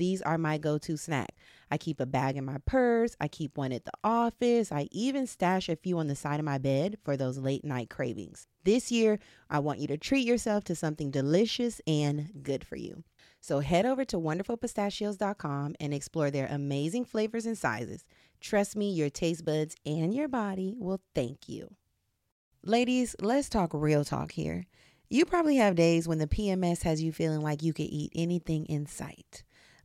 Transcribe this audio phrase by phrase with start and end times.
[0.00, 1.36] these are my go to snack.
[1.70, 5.26] I keep a bag in my purse, I keep one at the office, I even
[5.26, 8.48] stash a few on the side of my bed for those late night cravings.
[8.64, 13.04] This year, I want you to treat yourself to something delicious and good for you.
[13.40, 18.04] So head over to wonderfulpistachios.com and explore their amazing flavors and sizes.
[18.40, 21.74] Trust me, your taste buds and your body will thank you.
[22.62, 24.66] Ladies, let's talk real talk here.
[25.08, 28.66] You probably have days when the PMS has you feeling like you could eat anything
[28.66, 29.42] in sight.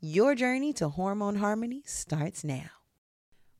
[0.00, 2.68] Your journey to hormone harmony starts now.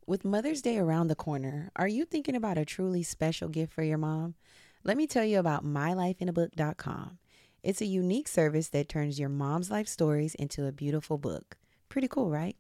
[0.06, 3.82] With Mother's Day around the corner, are you thinking about a truly special gift for
[3.82, 4.34] your mom?
[4.84, 7.19] Let me tell you about mylifeinabook.com.
[7.62, 11.56] It's a unique service that turns your mom's life stories into a beautiful book.
[11.88, 12.54] Pretty cool, right?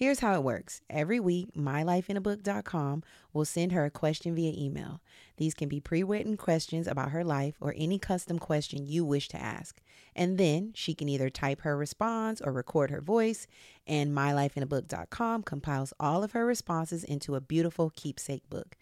[0.00, 0.80] Here's how it works.
[0.88, 3.02] Every week, mylifeinabook.com
[3.34, 5.02] will send her a question via email.
[5.36, 9.36] These can be pre-written questions about her life or any custom question you wish to
[9.38, 9.82] ask.
[10.16, 13.46] And then she can either type her response or record her voice,
[13.86, 18.78] and mylifeinabook.com compiles all of her responses into a beautiful keepsake book.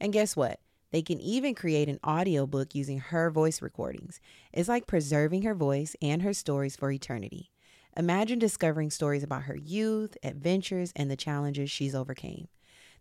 [0.00, 0.58] And guess what?
[0.90, 4.20] They can even create an audiobook using her voice recordings.
[4.54, 7.50] It's like preserving her voice and her stories for eternity.
[7.94, 12.48] Imagine discovering stories about her youth, adventures, and the challenges she's overcame.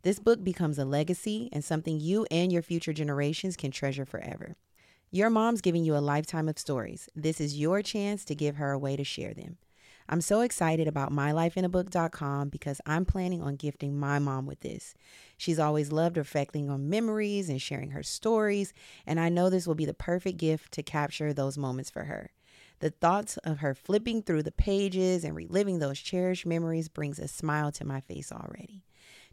[0.02, 4.58] This book becomes a legacy and something you and your future generations can treasure forever.
[5.10, 7.08] Your mom's giving you a lifetime of stories.
[7.16, 9.58] This is your chance to give her a way to share them.
[10.10, 14.94] I'm so excited about mylifeinabook.com because I'm planning on gifting my mom with this.
[15.38, 18.74] She's always loved reflecting on memories and sharing her stories,
[19.06, 22.32] and I know this will be the perfect gift to capture those moments for her.
[22.82, 27.28] The thoughts of her flipping through the pages and reliving those cherished memories brings a
[27.28, 28.84] smile to my face already.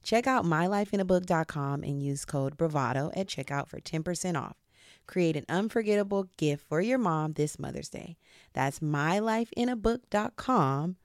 [0.03, 4.57] Check out mylifeinabook.com and use code BRAVADO at checkout for 10% off.
[5.07, 8.19] Create an unforgettable gift for your mom this Mother's Day.
[8.53, 10.97] That's mylifeinabook.com.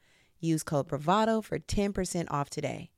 [0.42, 2.90] Use code Bravado for 10% off today.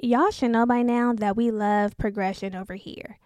[0.00, 3.18] Y'all should know by now that we love progression over here.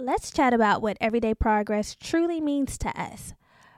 [0.00, 3.34] Let's chat about what everyday progress truly means to us.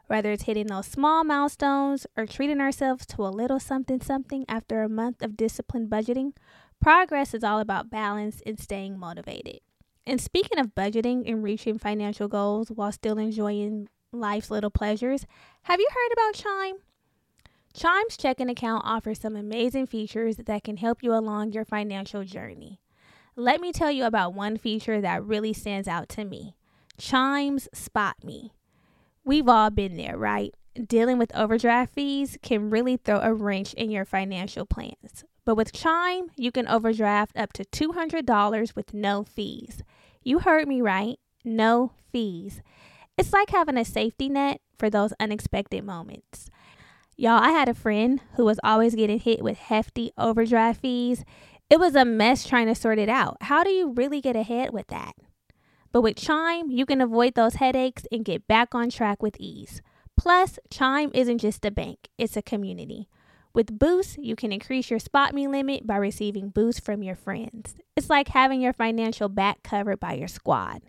[0.07, 4.83] Whether it's hitting those small milestones or treating ourselves to a little something something after
[4.83, 6.35] a month of disciplined budgeting,
[6.79, 9.61] progress is all about balance and staying motivated.
[10.07, 15.25] And speaking of budgeting and reaching financial goals while still enjoying life's little pleasures,
[15.63, 16.77] have you heard about Chime?
[17.73, 22.79] Chime's checking account offers some amazing features that can help you along your financial journey.
[23.41, 26.57] Let me tell you about one feature that really stands out to me
[26.99, 28.53] Chime's Spot Me.
[29.25, 30.55] We've all been there, right?
[30.87, 35.25] Dealing with overdraft fees can really throw a wrench in your financial plans.
[35.47, 39.83] But with Chime, you can overdraft up to $200 with no fees.
[40.23, 41.19] You heard me right.
[41.43, 42.61] No fees.
[43.17, 46.51] It's like having a safety net for those unexpected moments.
[47.17, 51.25] Y'all, I had a friend who was always getting hit with hefty overdraft fees.
[51.71, 53.37] It was a mess trying to sort it out.
[53.43, 55.13] How do you really get ahead with that?
[55.93, 59.81] But with Chime, you can avoid those headaches and get back on track with ease.
[60.17, 63.09] Plus, Chime isn't just a bank, it's a community.
[63.55, 67.77] With Boost, you can increase your spot me limit by receiving boosts from your friends.
[67.97, 70.83] It's like having your financial back covered by your squad.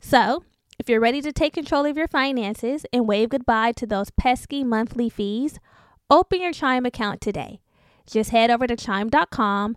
[0.00, 0.44] So,
[0.78, 4.64] if you're ready to take control of your finances and wave goodbye to those pesky
[4.64, 5.58] monthly fees,
[6.10, 7.60] open your Chime account today.
[8.06, 9.76] Just head over to chime.com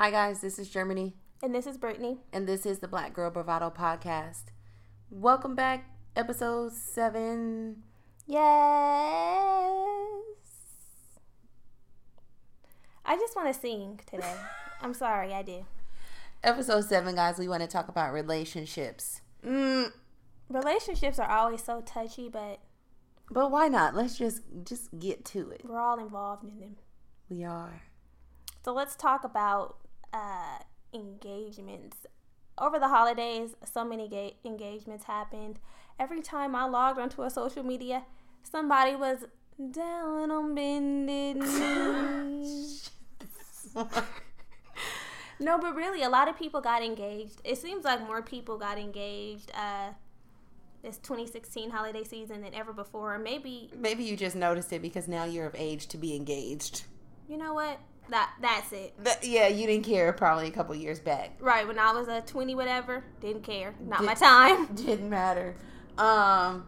[0.00, 1.12] Hi guys, this is Germani.
[1.42, 2.20] And this is Brittany.
[2.32, 4.44] And this is the Black Girl Bravado podcast.
[5.10, 7.82] Welcome back, episode seven.
[8.26, 8.40] Yes.
[13.04, 14.36] I just want to sing today.
[14.80, 15.66] I'm sorry, I do.
[16.42, 19.20] Episode seven, guys, we want to talk about relationships.
[19.46, 19.92] Mm.
[20.48, 22.60] Relationships are always so touchy, but
[23.30, 23.94] but why not?
[23.94, 25.60] Let's just just get to it.
[25.62, 26.76] We're all involved in them.
[27.28, 27.82] We are.
[28.64, 29.76] So let's talk about
[30.12, 30.58] uh,
[30.92, 31.96] engagements.
[32.58, 35.58] Over the holidays, so many ga- engagements happened.
[35.98, 38.04] Every time I logged onto a social media,
[38.42, 39.24] somebody was
[39.70, 41.36] down on bended
[42.30, 42.90] knees.
[45.40, 47.40] no, but really, a lot of people got engaged.
[47.44, 49.90] It seems like more people got engaged uh,
[50.82, 53.18] this 2016 holiday season than ever before.
[53.18, 56.84] Maybe maybe you just noticed it because now you're of age to be engaged.
[57.28, 57.78] You know what?
[58.10, 58.94] That that's it.
[59.22, 61.36] yeah, you didn't care probably a couple years back.
[61.40, 63.74] Right when I was a twenty, whatever, didn't care.
[63.80, 64.66] Not Did, my time.
[64.74, 65.54] Didn't matter.
[65.96, 66.66] Um,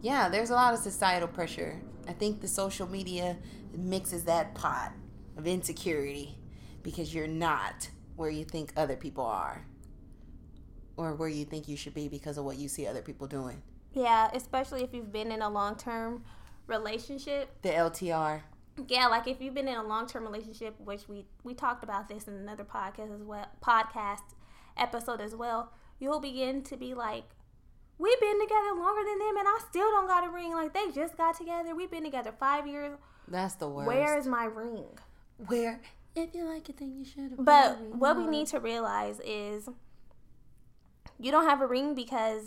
[0.00, 1.80] yeah, there's a lot of societal pressure.
[2.08, 3.36] I think the social media
[3.76, 4.92] mixes that pot
[5.36, 6.38] of insecurity
[6.82, 9.64] because you're not where you think other people are
[10.96, 13.62] or where you think you should be because of what you see other people doing.
[13.94, 16.24] Yeah, especially if you've been in a long term
[16.66, 17.50] relationship.
[17.62, 18.40] The LTR
[18.88, 22.08] yeah, like if you've been in a long term relationship, which we we talked about
[22.08, 24.22] this in another podcast as well, podcast
[24.76, 27.24] episode as well, you'll begin to be like,
[27.98, 30.52] we've been together longer than them, and I still don't got a ring.
[30.52, 31.74] Like they just got together.
[31.74, 32.96] We've been together five years.
[33.28, 33.86] That's the worst.
[33.86, 34.98] Where is my ring?
[35.46, 35.80] Where?
[36.14, 37.36] If you like it, then you should.
[37.38, 39.68] But what we need to realize is,
[41.18, 42.42] you don't have a ring because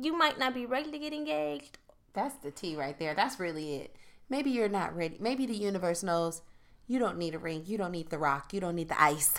[0.00, 1.78] you might not be ready to get engaged.
[2.14, 3.14] That's the T right there.
[3.14, 3.96] That's really it
[4.30, 5.18] Maybe you're not ready.
[5.20, 6.40] Maybe the universe knows
[6.86, 7.64] you don't need a ring.
[7.66, 8.54] You don't need the rock.
[8.54, 9.34] You don't need the ice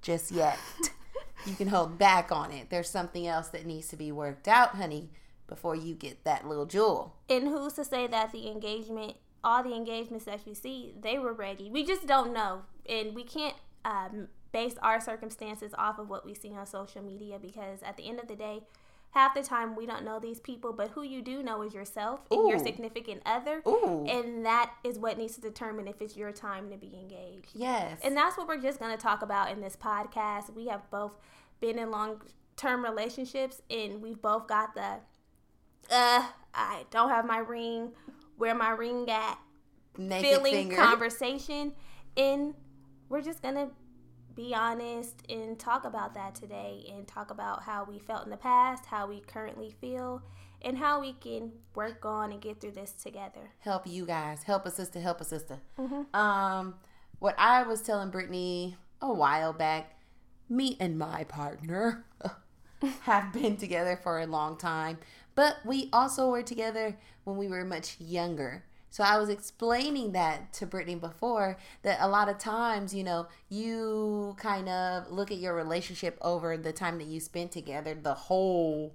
[0.00, 0.58] just yet.
[1.46, 2.70] you can hold back on it.
[2.70, 5.10] There's something else that needs to be worked out, honey,
[5.46, 7.14] before you get that little jewel.
[7.28, 11.34] And who's to say that the engagement, all the engagements that you see, they were
[11.34, 11.70] ready?
[11.70, 12.62] We just don't know.
[12.88, 17.38] And we can't um, base our circumstances off of what we see on social media
[17.38, 18.62] because at the end of the day,
[19.12, 22.20] half the time we don't know these people, but who you do know is yourself
[22.30, 22.48] and Ooh.
[22.48, 23.62] your significant other.
[23.66, 24.04] Ooh.
[24.08, 27.50] And that is what needs to determine if it's your time to be engaged.
[27.54, 28.00] Yes.
[28.02, 30.54] And that's what we're just going to talk about in this podcast.
[30.54, 31.12] We have both
[31.60, 32.22] been in long
[32.56, 34.98] term relationships and we've both got the
[35.90, 37.92] uh I don't have my ring,
[38.36, 39.38] where my ring at
[39.98, 40.76] Naked feeling finger.
[40.76, 41.72] conversation
[42.16, 42.54] and
[43.08, 43.68] we're just going to
[44.34, 48.36] be honest and talk about that today and talk about how we felt in the
[48.36, 50.22] past, how we currently feel,
[50.62, 53.50] and how we can work on and get through this together.
[53.60, 54.44] Help you guys.
[54.44, 55.00] Help a sister.
[55.00, 55.58] Help a sister.
[55.78, 56.14] Mm-hmm.
[56.14, 56.74] Um,
[57.18, 59.98] what I was telling Brittany a while back,
[60.48, 62.04] me and my partner
[63.02, 64.98] have been together for a long time,
[65.34, 68.64] but we also were together when we were much younger.
[68.92, 73.26] So I was explaining that to Brittany before that a lot of times, you know,
[73.48, 78.12] you kind of look at your relationship over the time that you spent together, the
[78.12, 78.94] whole.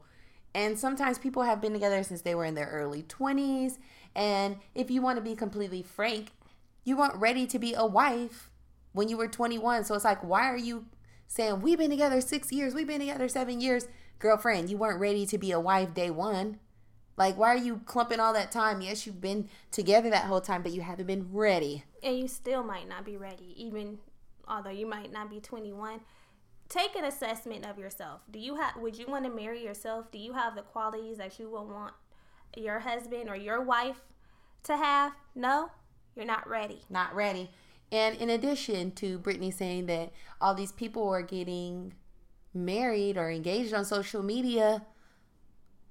[0.54, 3.80] And sometimes people have been together since they were in their early 20s.
[4.16, 6.28] And if you want to be completely frank,
[6.84, 8.52] you weren't ready to be a wife
[8.92, 9.84] when you were 21.
[9.86, 10.86] So it's like, why are you
[11.28, 13.88] saying, we've been together six years, we've been together seven years?
[14.20, 16.60] Girlfriend, you weren't ready to be a wife day one.
[17.18, 18.82] Like, why are you clumping all that time?
[18.82, 21.84] Yes, you've been together that whole time, but you haven't been ready.
[22.04, 23.98] And you still might not be ready, even
[24.48, 26.02] although you might not be 21.
[26.70, 28.22] Take an assessment of yourself.
[28.30, 28.76] Do you have?
[28.78, 30.12] Would you want to marry yourself?
[30.12, 31.94] Do you have the qualities that you will want
[32.56, 34.02] your husband or your wife
[34.64, 35.14] to have?
[35.34, 35.72] No,
[36.16, 36.82] you're not ready.
[36.90, 37.50] Not ready.
[37.92, 41.94] And in addition to Brittany saying that all these people are getting
[42.54, 44.86] married or engaged on social media,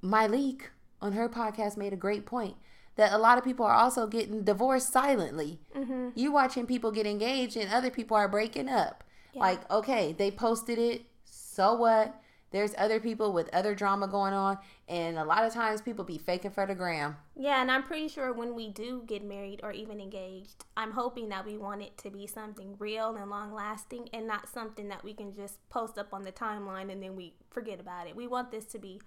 [0.04, 0.61] Myleik
[1.00, 2.57] on her podcast made a great point
[2.97, 5.61] that a lot of people are also getting divorced silently.
[5.76, 6.11] Mm-hmm.
[6.15, 9.05] You watching people get engaged and other people are breaking up.
[9.33, 9.41] Yeah.
[9.43, 11.03] Like, okay, they posted it.
[11.25, 12.21] So what?
[12.53, 16.17] There's other people with other drama going on, and a lot of times people be
[16.17, 17.17] faking for the gram.
[17.35, 21.29] Yeah, and I'm pretty sure when we do get married or even engaged, I'm hoping
[21.31, 25.03] that we want it to be something real and long lasting and not something that
[25.03, 28.15] we can just post up on the timeline and then we forget about it.
[28.15, 29.03] We want this to be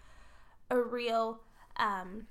[0.70, 1.40] a real
[1.80, 2.28] um,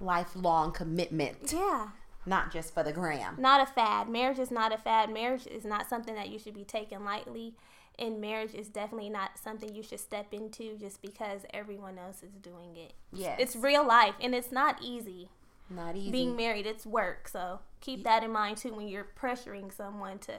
[0.00, 1.52] lifelong commitment.
[1.52, 1.88] Yeah.
[2.26, 3.36] Not just for the gram.
[3.38, 4.08] Not a fad.
[4.08, 5.12] Marriage is not a fad.
[5.12, 7.54] Marriage is not something that you should be taken lightly.
[7.98, 12.34] And marriage is definitely not something you should step into just because everyone else is
[12.42, 12.92] doing it.
[13.12, 13.36] Yes.
[13.40, 15.30] It's real life and it's not easy.
[15.70, 16.10] Not easy.
[16.10, 17.28] Being married, it's work.
[17.28, 20.34] So keep that in mind too when you're pressuring someone to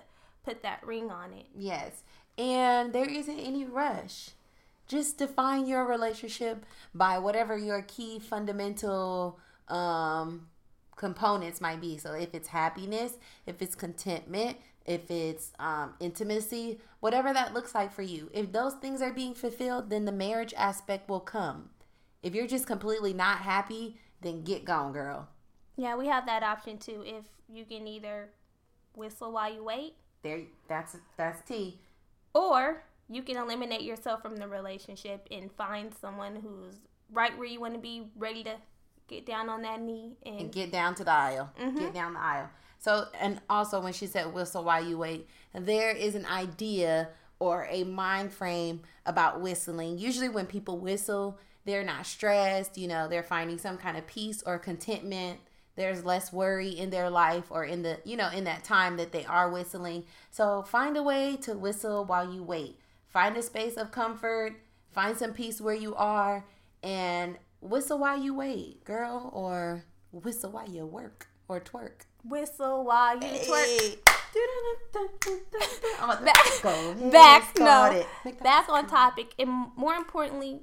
[0.46, 1.48] put that ring on it.
[1.56, 2.04] Yes.
[2.38, 4.32] And there isn't any rush.
[4.88, 6.66] Just define your relationship
[6.96, 10.48] by whatever your key fundamental um,
[10.96, 11.98] components might be.
[11.98, 17.94] So if it's happiness, if it's contentment, if it's um, intimacy, whatever that looks like
[17.94, 18.30] for you.
[18.34, 21.70] If those things are being fulfilled, then the marriage aspect will come.
[22.24, 25.28] If you're just completely not happy, then get gone, girl.
[25.76, 27.04] Yeah, we have that option too.
[27.06, 28.30] If you can either
[28.96, 29.94] whistle while you wait.
[30.24, 31.80] There, that's that's tea,
[32.34, 36.76] Or you can eliminate yourself from the relationship and find someone who's
[37.12, 38.56] right where you want to be, ready to
[39.08, 41.50] get down on that knee and, and get down to the aisle.
[41.60, 41.78] Mm-hmm.
[41.78, 42.50] Get down the aisle.
[42.80, 47.10] So, and also when she said whistle while you wait, there is an idea
[47.40, 49.98] or a mind frame about whistling.
[49.98, 54.44] Usually, when people whistle, they're not stressed, you know, they're finding some kind of peace
[54.46, 55.40] or contentment.
[55.76, 59.12] There's less worry in their life or in the, you know, in that time that
[59.12, 60.06] they are whistling.
[60.32, 62.80] So, find a way to whistle while you wait.
[63.18, 64.54] Find a space of comfort,
[64.92, 66.46] find some peace where you are,
[66.84, 72.06] and whistle while you wait, girl, or whistle while you work or twerk.
[72.24, 73.98] Whistle while you twerk.
[76.24, 76.62] back,
[77.12, 78.06] back, no,
[78.44, 80.62] back on topic, and more importantly,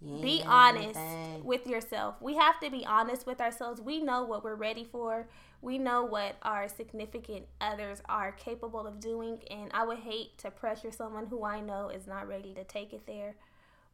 [0.00, 1.00] yeah, be honest
[1.42, 2.16] with yourself.
[2.20, 3.80] We have to be honest with ourselves.
[3.80, 5.26] We know what we're ready for.
[5.62, 10.50] We know what our significant others are capable of doing and i would hate to
[10.50, 13.34] pressure someone who i know is not ready to take it there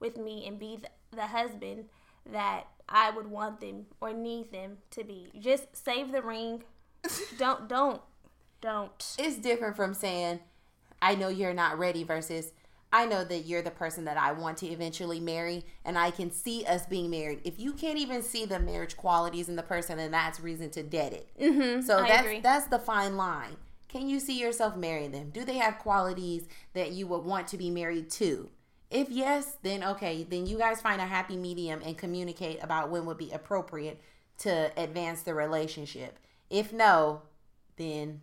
[0.00, 1.84] with me and be the, the husband
[2.30, 5.28] that i would want them or need them to be.
[5.38, 6.64] Just save the ring.
[7.38, 8.00] Don't don't
[8.60, 9.16] don't.
[9.18, 10.40] It's different from saying
[11.00, 12.52] i know you're not ready versus
[12.92, 16.30] I know that you're the person that I want to eventually marry, and I can
[16.30, 17.40] see us being married.
[17.44, 20.82] If you can't even see the marriage qualities in the person, then that's reason to
[20.82, 21.28] dead it.
[21.40, 22.40] Mm-hmm, so I that's agree.
[22.40, 23.56] that's the fine line.
[23.88, 25.30] Can you see yourself marrying them?
[25.30, 28.50] Do they have qualities that you would want to be married to?
[28.90, 33.06] If yes, then okay, then you guys find a happy medium and communicate about when
[33.06, 34.00] would be appropriate
[34.38, 36.18] to advance the relationship.
[36.50, 37.22] If no,
[37.76, 38.20] then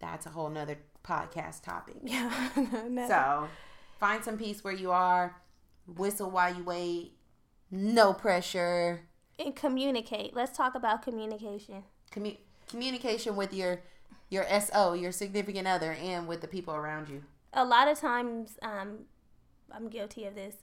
[0.00, 1.96] that's a whole nother podcast topic.
[2.02, 2.50] Yeah.
[2.88, 3.08] no.
[3.08, 3.48] so
[3.98, 5.36] Find some peace where you are.
[5.86, 7.12] Whistle while you wait.
[7.70, 9.02] No pressure.
[9.38, 10.34] And communicate.
[10.34, 11.84] Let's talk about communication.
[12.12, 12.38] Commu-
[12.68, 13.80] communication with your
[14.30, 17.22] your SO, your significant other, and with the people around you.
[17.54, 19.06] A lot of times, um,
[19.72, 20.56] I'm guilty of this.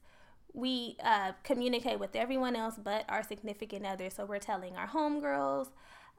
[0.53, 4.09] We uh, communicate with everyone else but our significant other.
[4.09, 5.69] So we're telling our homegirls,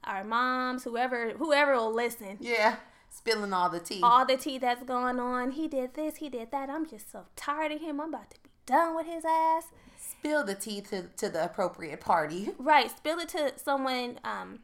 [0.05, 2.37] our moms, whoever whoever will listen.
[2.41, 2.77] Yeah
[3.11, 4.01] spilling all the tea.
[4.03, 5.53] all the tea that's going on.
[5.53, 6.71] He did this, he did that.
[6.71, 8.01] I'm just so tired of him.
[8.01, 9.65] I'm about to be done with his ass.
[9.99, 12.51] Spill the tea to, to the appropriate party.
[12.59, 12.91] Right.
[12.97, 14.61] Spill it to someone um,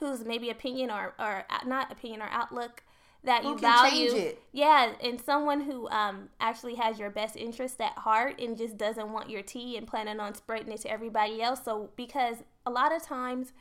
[0.00, 2.82] whose maybe opinion or, or uh, not opinion or outlook
[3.24, 4.08] that Who you can value.
[4.10, 4.42] change it?
[4.52, 9.10] Yeah, and someone who um, actually has your best interest at heart and just doesn't
[9.12, 11.60] want your tea and planning on spreading it to everybody else.
[11.64, 13.52] So, because a lot of times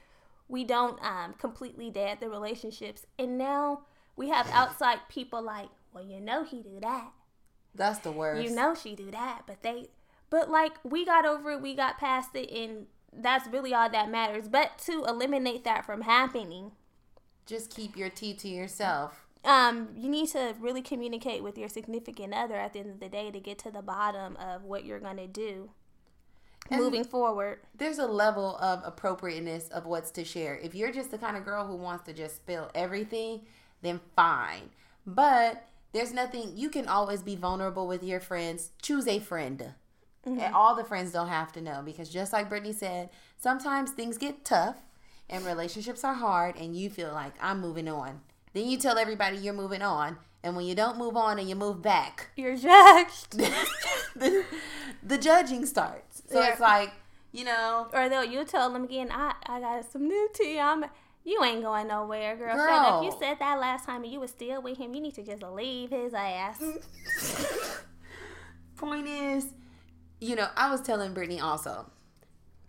[0.48, 3.82] we don't um, completely dead the relationships, and now
[4.16, 7.12] we have outside people like, well, you know, he do that.
[7.76, 8.44] That's the worst.
[8.48, 9.88] You know she do that, but they
[10.30, 14.10] but like we got over it, we got past it and that's really all that
[14.10, 14.48] matters.
[14.48, 16.72] But to eliminate that from happening,
[17.46, 19.26] Just keep your tea to yourself.
[19.46, 23.10] um, you need to really communicate with your significant other at the end of the
[23.10, 25.70] day to get to the bottom of what you're gonna do
[26.70, 27.60] And- moving forward.
[27.76, 30.58] There's a level of appropriateness of what's to share.
[30.58, 33.42] If you're just the kind of girl who wants to just spill everything,
[33.82, 34.70] then fine.
[35.06, 38.72] But there's nothing, you can always be vulnerable with your friends.
[38.82, 39.74] Choose a friend.
[40.26, 40.40] Mm-hmm.
[40.40, 44.18] And all the friends don't have to know because just like Brittany said, sometimes things
[44.18, 44.76] get tough
[45.30, 48.22] and relationships are hard and you feel like I'm moving on.
[48.54, 50.18] Then you tell everybody you're moving on.
[50.44, 53.32] And when you don't move on and you move back, You're judged.
[54.16, 54.46] the,
[55.04, 56.24] the judging starts.
[56.30, 56.52] So Yeah.
[56.52, 56.92] it's like,
[57.32, 60.60] you know, or they'll you tell them again, I, I got some new tea.
[60.60, 60.86] I'm
[61.24, 62.56] you ain't going nowhere, girl.
[62.56, 63.04] Shut up.
[63.04, 64.94] You said that last time and you was still with him.
[64.94, 66.64] You need to just leave his ass.
[68.78, 69.48] point is,
[70.22, 71.92] you know, I was telling Brittany also,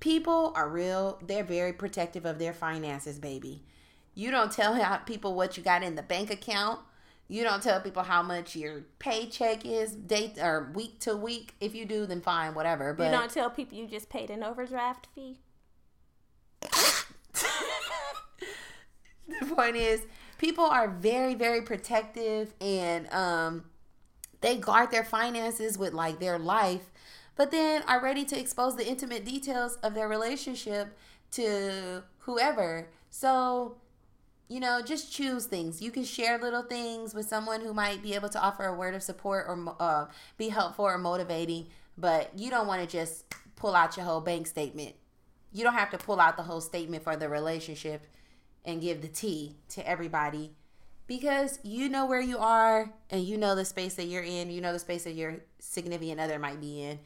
[0.01, 3.63] people are real, they're very protective of their finances, baby.
[4.15, 6.81] You don't tell people what you got in the bank account.
[7.31, 11.55] You don't tell people how much your paycheck is day or week to week.
[11.61, 12.95] If you do, then fine, whatever.
[12.95, 15.39] But you don't tell people you just paid an overdraft fee.
[19.41, 20.03] the point is
[20.39, 23.65] people are very very protective and um
[24.41, 26.91] they guard their finances with like their life
[27.37, 30.97] but then are ready to expose the intimate details of their relationship
[31.31, 33.77] to whoever so
[34.49, 38.15] you know just choose things you can share little things with someone who might be
[38.15, 40.07] able to offer a word of support or uh,
[40.37, 43.25] be helpful or motivating but you don't want to just
[43.57, 44.95] pull out your whole bank statement
[45.53, 48.07] you don't have to pull out the whole statement for the relationship
[48.65, 50.53] and give the tea to everybody
[51.07, 54.61] because you know where you are and you know the space that you're in, you
[54.61, 57.01] know the space that your significant other might be in.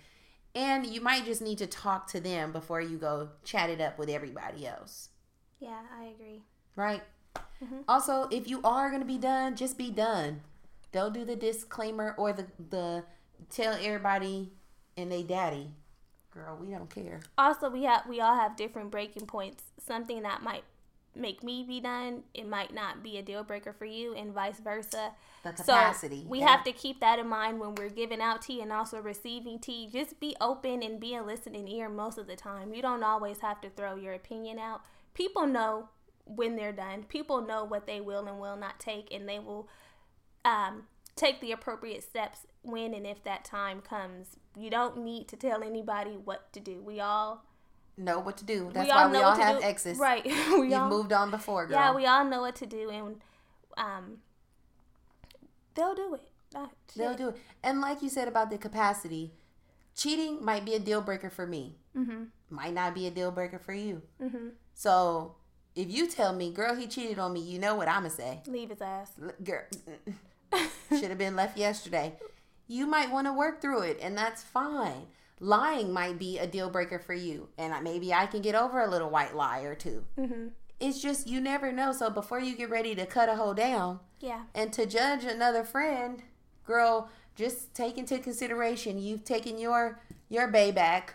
[0.55, 3.99] And you might just need to talk to them before you go chat it up
[3.99, 5.09] with everybody else,
[5.61, 6.43] Yeah, I agree.
[6.77, 7.03] right?
[7.63, 7.81] Mm-hmm.
[7.89, 10.41] Also, if you are going to be done, just be done.
[10.91, 13.05] Don't do the disclaimer or the the
[13.51, 14.53] tell everybody
[14.97, 15.75] and they daddy.
[16.33, 17.21] Girl, we don't care.
[17.37, 19.65] Also, we have we all have different breaking points.
[19.79, 20.65] Something that might
[21.15, 24.59] make me be done, it might not be a deal breaker for you, and vice
[24.59, 25.13] versa.
[25.45, 26.23] The capacity.
[26.23, 26.49] So we yeah.
[26.49, 29.89] have to keep that in mind when we're giving out tea and also receiving tea.
[29.93, 32.73] Just be open and be a listening ear most of the time.
[32.73, 34.83] You don't always have to throw your opinion out.
[35.15, 35.89] People know
[36.35, 37.05] when they're done.
[37.05, 39.69] People know what they will and will not take, and they will
[40.45, 40.85] um,
[41.17, 44.37] take the appropriate steps when and if that time comes.
[44.57, 46.83] You don't need to tell anybody what to do.
[46.83, 47.45] We all
[47.97, 48.71] know what to do.
[48.73, 49.63] That's we why we all have do.
[49.65, 49.99] exes.
[49.99, 50.25] Right.
[50.59, 51.77] we You've all moved on before, girl.
[51.79, 53.17] yeah, we all know what to do, and
[53.77, 54.19] um,
[55.75, 56.23] they'll do it.
[56.55, 56.67] Uh,
[56.97, 57.37] They'll do it.
[57.63, 59.33] And like you said about the capacity,
[59.97, 61.77] cheating might be a deal breaker for me.
[61.97, 62.27] Mhm.
[62.51, 64.03] Might not be a deal breaker for you.
[64.21, 64.51] Mhm.
[64.75, 65.37] So
[65.75, 68.41] if you tell me, girl, he cheated on me, you know what I'ma say.
[68.47, 69.13] Leave his ass.
[69.43, 69.65] Girl,
[70.91, 72.15] should have been left yesterday.
[72.69, 75.07] You might want to work through it, and that's fine.
[75.41, 78.89] Lying might be a deal breaker for you, and maybe I can get over a
[78.89, 80.05] little white lie or two.
[80.19, 80.53] Mhm.
[80.79, 81.93] It's just you never know.
[81.93, 84.45] So before you get ready to cut a hoe down, Yeah.
[84.55, 86.23] and to judge another friend,
[86.65, 91.15] girl, just take into consideration you've taken your your bay back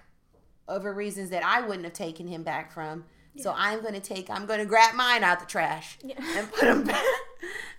[0.67, 3.05] over reasons that I wouldn't have taken him back from.
[3.37, 6.15] So I'm gonna take I'm gonna grab mine out the trash Yeah.
[6.37, 7.03] and put them back.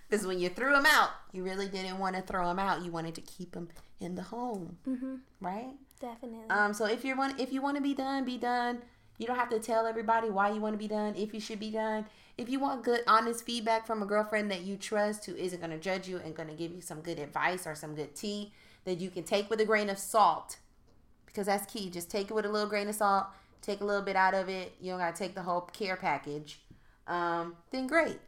[0.09, 2.83] Because when you threw them out, you really didn't want to throw them out.
[2.83, 3.69] You wanted to keep them
[3.99, 5.19] in the home, Mhm.
[5.39, 5.75] right?
[6.01, 6.49] Definitely.
[6.49, 8.81] Um, so if you want, if you want to be done, be done.
[9.19, 11.13] You don't have to tell everybody why you want to be done.
[11.15, 12.07] If you should be done.
[12.39, 15.71] If you want good, honest feedback from a girlfriend that you trust, who isn't going
[15.73, 18.51] to judge you and going to give you some good advice or some good tea
[18.85, 20.57] that you can take with a grain of salt,
[21.27, 21.89] because that's key.
[21.91, 23.27] Just take it with a little grain of salt.
[23.61, 24.73] Take a little bit out of it.
[24.79, 26.59] You don't got to take the whole care package.
[27.07, 28.19] Um, then great.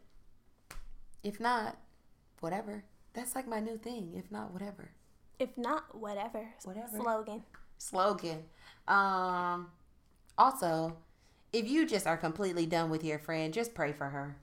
[1.24, 1.78] If not,
[2.40, 2.84] whatever.
[3.14, 4.14] That's like my new thing.
[4.16, 4.92] If not, whatever.
[5.40, 6.48] if not, whatever.
[6.64, 6.98] Whatever.
[6.98, 7.44] Slogan.
[7.78, 8.44] slogan.
[8.88, 9.68] Um,
[10.38, 10.98] also,
[11.54, 14.38] if you just are completely done with your friend, just pray for her.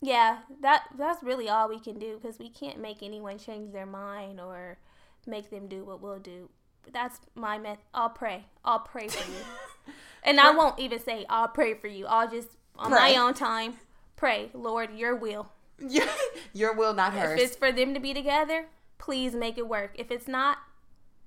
[0.00, 3.86] Yeah, that that's really all we can do because we can't make anyone change their
[3.86, 4.78] mind or
[5.26, 6.48] make them do what we'll do.
[6.92, 7.78] That's my meth.
[7.94, 8.46] I'll pray.
[8.64, 9.38] I'll pray for you,
[10.22, 12.06] and I won't even say I'll pray for you.
[12.06, 13.14] I'll just on Pray.
[13.14, 13.74] my own time
[14.22, 15.50] pray, Lord, Your will.
[15.80, 16.06] Your,
[16.52, 17.40] your will, not hers.
[17.40, 18.66] If it's for them to be together,
[18.98, 19.96] please make it work.
[19.96, 20.58] If it's not,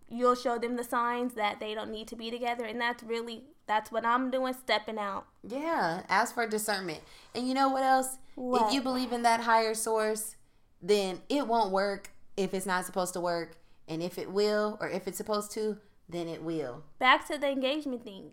[0.09, 3.43] you'll show them the signs that they don't need to be together, and that's really
[3.67, 5.25] that's what I'm doing, stepping out.
[5.43, 7.01] Yeah, ask for discernment.
[7.33, 8.17] And you know what else?
[8.35, 8.67] What?
[8.67, 10.37] If you believe in that higher source,
[10.81, 13.57] then it won't work if it's not supposed to work.
[13.89, 16.83] And if it will, or if it's supposed to, then it will.
[16.97, 18.31] back to the engagement thing.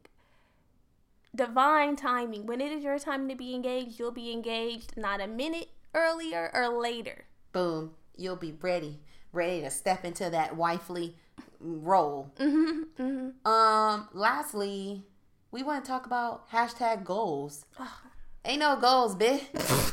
[1.35, 2.45] Divine timing.
[2.45, 6.51] When it is your time to be engaged, you'll be engaged not a minute earlier
[6.53, 7.25] or later.
[7.53, 7.93] Boom.
[8.17, 9.01] You'll be ready,
[9.33, 11.17] ready to step into that wifely
[11.59, 12.31] role.
[12.39, 13.49] Mm-hmm, mm-hmm.
[13.51, 15.05] Um, lastly,
[15.51, 17.65] we want to talk about hashtag goals.
[18.45, 19.43] Ain't no goals, bitch.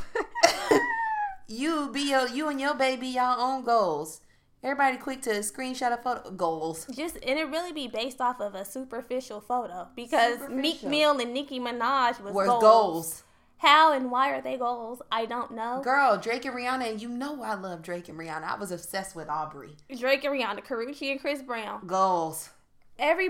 [1.47, 4.21] you be your you and your baby y'all own goals.
[4.61, 6.85] Everybody quick to screenshot a photo goals.
[6.93, 10.89] Just and it really be based off of a superficial photo because Meek Superficial.
[10.89, 12.61] Mill and Nicki Minaj was Where's goals.
[12.61, 13.23] goals?
[13.59, 15.01] How and why are they goals?
[15.11, 15.81] I don't know.
[15.83, 18.43] Girl, Drake and Rihanna, and you know I love Drake and Rihanna.
[18.43, 19.75] I was obsessed with Aubrey.
[19.97, 21.85] Drake and Rihanna, Karrueche and Chris Brown.
[21.85, 22.49] Goals.
[22.97, 23.27] Every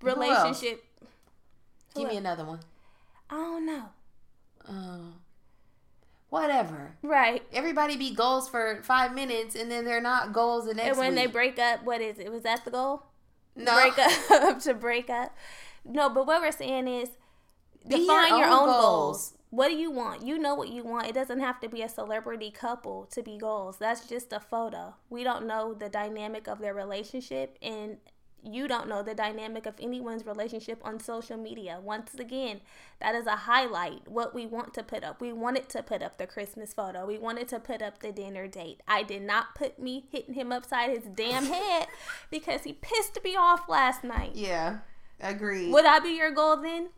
[0.00, 0.16] Who else?
[0.18, 0.84] relationship.
[1.94, 2.20] Who Give me else?
[2.20, 2.60] another one.
[3.30, 3.84] I don't know.
[4.68, 4.98] Uh,
[6.40, 6.94] whatever.
[7.02, 7.42] Right.
[7.52, 11.14] Everybody be goals for five minutes, and then they're not goals the next And when
[11.14, 12.30] they break up, what is it?
[12.32, 13.02] Was that the goal?
[13.54, 13.74] no.
[13.74, 15.34] break up to break up.
[15.84, 17.10] No, but what we're saying is
[17.88, 18.82] Be define your your, own own goals.
[18.82, 19.32] goals.
[19.50, 20.26] What do you want?
[20.26, 21.06] You know what you want.
[21.06, 23.78] It doesn't have to be a celebrity couple to be goals.
[23.78, 24.94] That's just a photo.
[25.08, 27.96] We don't know the dynamic of their relationship and
[28.46, 31.78] you don't know the dynamic of anyone's relationship on social media.
[31.82, 32.60] Once again,
[33.00, 34.06] that is a highlight.
[34.08, 35.20] What we want to put up.
[35.20, 37.04] We wanted to put up the Christmas photo.
[37.06, 38.80] We wanted to put up the dinner date.
[38.86, 41.88] I did not put me hitting him upside his damn head
[42.30, 44.32] because he pissed me off last night.
[44.34, 44.78] Yeah,
[45.20, 45.72] agreed.
[45.72, 46.90] Would I be your goal then?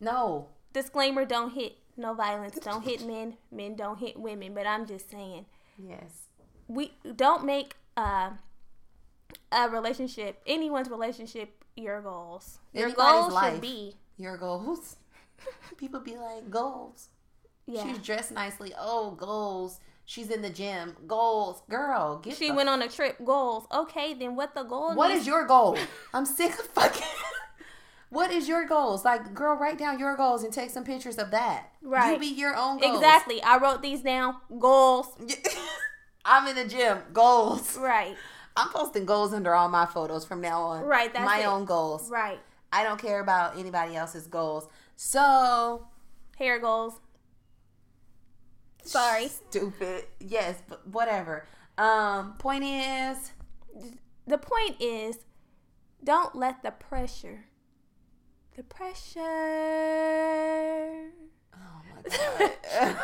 [0.00, 0.48] No.
[0.72, 1.78] Disclaimer: Don't hit.
[1.96, 2.58] No violence.
[2.62, 3.36] Don't hit men.
[3.50, 4.54] Men don't hit women.
[4.54, 5.46] But I'm just saying,
[5.78, 6.28] Yes.
[6.68, 8.30] we don't make uh,
[9.52, 12.58] a relationship, anyone's relationship, your goals.
[12.72, 13.52] Your Anybody's goals life.
[13.54, 14.96] should be Your goals.
[15.76, 17.08] People be like goals.
[17.66, 17.82] yeah.
[17.84, 18.72] She's dressed nicely.
[18.78, 19.80] Oh, goals.
[20.04, 20.96] She's in the gym.
[21.06, 21.62] Goals.
[21.68, 23.16] Girl, get She the went on a trip.
[23.24, 23.66] Goals.
[23.74, 24.94] Okay, then what the goal?
[24.94, 25.76] What is your goal?
[26.14, 27.02] I'm sick of fucking.
[28.10, 29.04] what is your goals?
[29.04, 31.70] Like, girl, write down your goals and take some pictures of that.
[31.82, 32.12] Right.
[32.14, 32.94] You be your own goals.
[32.96, 33.42] exactly?
[33.42, 34.36] I wrote these down.
[34.60, 35.08] Goals.
[36.24, 36.98] I'm in the gym.
[37.12, 37.76] Goals.
[37.76, 38.16] Right.
[38.56, 40.84] I'm posting goals under all my photos from now on.
[40.84, 41.46] Right, that's my it.
[41.46, 42.10] own goals.
[42.10, 42.40] Right.
[42.72, 44.68] I don't care about anybody else's goals.
[44.96, 45.86] So
[46.38, 46.94] Hair goals.
[48.82, 49.28] Sorry.
[49.28, 50.04] stupid.
[50.20, 51.46] Yes, but whatever.
[51.78, 53.32] Um, point is,
[54.26, 55.18] the point is
[56.02, 57.46] don't let the pressure
[58.56, 59.20] the pressure
[61.54, 62.02] oh my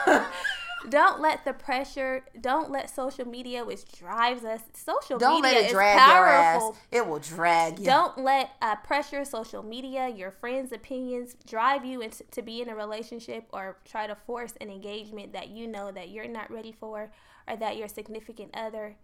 [0.07, 0.27] god.
[0.89, 5.65] don't let the pressure don't let social media which drives us social don't media let
[5.65, 6.61] it is drag your ass.
[6.61, 7.85] powerful It will drag you.
[7.85, 12.69] don't let uh, pressure social media your friends opinions drive you into to be in
[12.69, 16.73] a relationship or try to force an engagement that you know that you're not ready
[16.73, 17.11] for
[17.49, 18.97] or that your significant other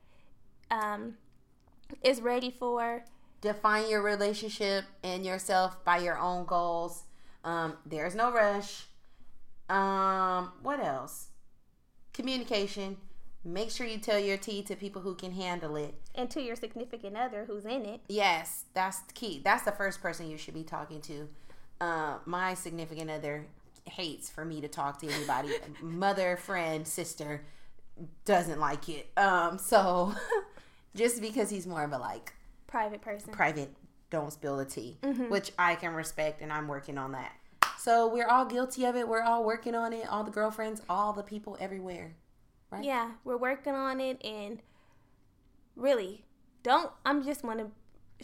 [0.71, 1.15] um,
[2.03, 3.05] is ready for
[3.41, 7.05] define your relationship and yourself by your own goals.
[7.45, 8.87] Um, there's no rush.
[9.69, 11.29] Um, what else?
[12.23, 12.97] Communication.
[13.45, 15.95] Make sure you tell your tea to people who can handle it.
[16.17, 18.01] and to your significant other who's in it.
[18.09, 19.41] Yes, that's key.
[19.45, 21.29] That's the first person you should be talking to.
[21.81, 23.47] Uh, my significant other
[23.85, 25.51] hates for me to talk to anybody.
[25.81, 27.45] Mother, friend, sister
[28.25, 29.09] doesn't like it.
[29.17, 30.13] Um, so
[30.97, 32.33] just because he's more of a like
[32.67, 33.33] Private person.
[33.33, 33.71] private,
[34.11, 35.31] don't spill the tea, Mm-hmm.
[35.31, 37.33] which I can respect, and I'm working on that.
[37.79, 39.09] So we're all guilty of it.
[39.09, 40.07] We're all working on it.
[40.09, 42.17] All the girlfriends, all the people everywhere.
[42.71, 42.85] Right?
[42.85, 44.61] Yeah, we're working on it and
[45.77, 46.25] really
[46.65, 47.71] don't I'm just want to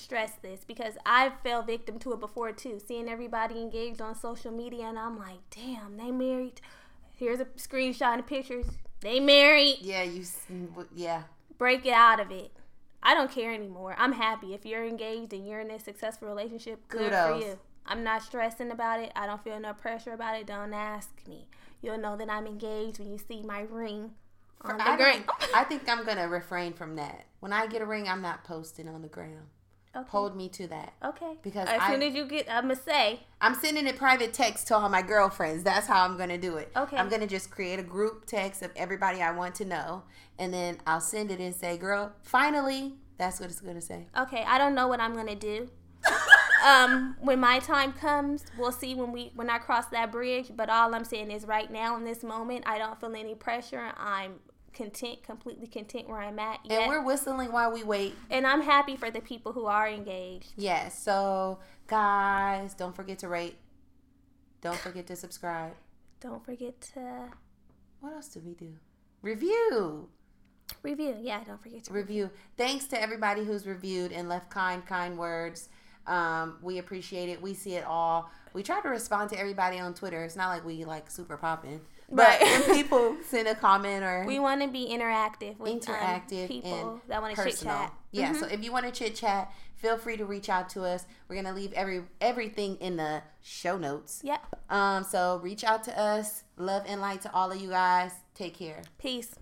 [0.01, 2.81] stress this because I fell victim to it before too.
[2.85, 6.61] Seeing everybody engaged on social media and I'm like, "Damn, they married."
[7.17, 8.67] Here's a screenshot of pictures.
[9.01, 9.79] They married.
[9.81, 10.03] Yeah.
[10.03, 10.25] You.
[10.95, 11.23] Yeah.
[11.59, 12.51] Break it out of it.
[13.03, 13.95] I don't care anymore.
[13.99, 16.89] I'm happy if you're engaged and you're in a successful relationship.
[16.89, 17.43] Good Kudos.
[17.43, 17.59] for you.
[17.87, 19.13] I'm not stressing about it.
[19.15, 20.47] I don't feel no pressure about it.
[20.47, 21.47] Don't ask me.
[21.83, 24.13] You'll know that I'm engaged when you see my ring
[24.63, 25.25] on the I, gram.
[25.55, 27.27] I think I'm gonna refrain from that.
[27.41, 29.49] When I get a ring, I'm not posting on the ground.
[29.97, 30.09] Okay.
[30.11, 30.95] Hold me to that.
[31.05, 31.39] Okay.
[31.43, 33.21] Because as soon as you get, I'm gonna say.
[33.41, 35.63] I'm sending a private text to all my girlfriends.
[35.63, 36.73] That's how I'm gonna do it.
[36.77, 36.97] Okay.
[36.97, 40.03] I'm gonna just create a group text of everybody I want to know,
[40.39, 44.07] and then I'll send it and say, "Girl, finally." That's what it's gonna say.
[44.19, 44.43] Okay.
[44.43, 45.69] I don't know what I'm gonna do.
[46.65, 50.51] um, when my time comes, we'll see when we when I cross that bridge.
[50.57, 53.93] But all I'm saying is, right now in this moment, I don't feel any pressure.
[53.97, 54.41] I'm
[54.73, 56.61] content, completely content where I'm at.
[56.65, 56.83] Yet.
[56.83, 58.15] And we're whistling while we wait.
[58.31, 60.53] And I'm happy for the people who are engaged.
[60.57, 60.99] Yes.
[60.99, 63.57] So, guys, don't forget to rate.
[64.61, 65.73] Don't forget to subscribe.
[66.21, 67.29] Don't forget to.
[68.01, 68.75] What else do we do?
[69.23, 70.09] Review.
[70.83, 71.17] Review.
[71.21, 72.25] Yeah, don't forget to review.
[72.25, 72.31] review.
[72.57, 75.69] Thanks to everybody who's reviewed and left kind, kind words.
[76.07, 77.41] Um, we appreciate it.
[77.41, 78.31] We see it all.
[78.53, 80.23] We try to respond to everybody on Twitter.
[80.25, 81.81] It's not like we like super popping.
[82.11, 86.43] But when people send a comment or we want to be interactive with um, interactive
[86.43, 87.93] um, people that want to chit chat.
[88.13, 88.41] Yeah, mm-hmm.
[88.41, 91.07] so if you want to chit chat, feel free to reach out to us.
[91.29, 94.21] We're gonna leave every everything in the show notes.
[94.23, 94.41] Yep.
[94.71, 96.45] Um, so reach out to us.
[96.57, 98.13] Love and light to all of you guys.
[98.35, 98.83] Take care.
[98.99, 99.35] Peace.